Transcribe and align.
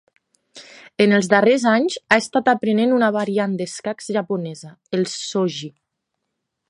En 1.03 1.11
els 1.17 1.27
darrers 1.33 1.65
anys, 1.71 1.97
ha 2.09 2.17
estat 2.23 2.49
aprenent 2.53 2.95
una 3.01 3.11
variant 3.17 3.53
d'escac 3.61 4.01
japonesa, 4.17 4.73
el 4.99 5.07
shogi. 5.13 5.71